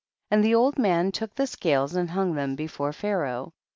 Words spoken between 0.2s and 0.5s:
12. And